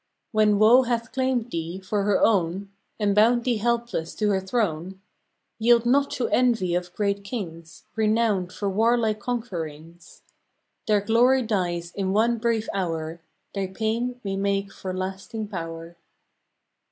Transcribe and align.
When 0.31 0.57
woe 0.57 0.81
hath 0.81 1.11
claimed 1.11 1.51
thee 1.51 1.79
for 1.79 2.01
her 2.05 2.19
own 2.23 2.71
And 2.99 3.13
bound 3.13 3.43
thee 3.43 3.57
helpless 3.57 4.15
to 4.15 4.29
her 4.31 4.39
throne, 4.41 4.99
Yield 5.59 5.85
not 5.85 6.09
to 6.13 6.27
envy 6.29 6.73
of 6.73 6.95
great 6.95 7.23
kings 7.23 7.83
Renowned 7.95 8.51
for 8.51 8.67
warlike 8.67 9.19
conquerings 9.19 10.23
Their 10.87 11.01
glory 11.01 11.43
dies 11.43 11.91
in 11.93 12.13
one 12.13 12.39
brief 12.39 12.67
hour 12.73 13.21
Thy 13.53 13.67
pain 13.67 14.19
may 14.23 14.35
make 14.37 14.73
for 14.73 14.91
lasting 14.91 15.47
power. 15.49 15.95